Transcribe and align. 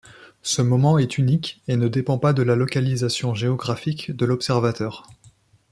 Ce 0.41 0.63
moment 0.63 0.97
est 0.97 1.19
unique, 1.19 1.61
et 1.67 1.77
ne 1.77 1.87
dépend 1.87 2.17
pas 2.17 2.33
de 2.33 2.41
la 2.41 2.55
localisation 2.55 3.35
géographique 3.35 4.09
de 4.11 4.25
l'observateur. 4.25 5.07